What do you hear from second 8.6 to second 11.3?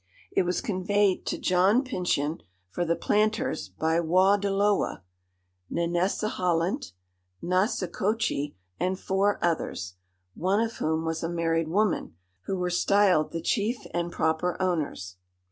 and four others (one of whom was a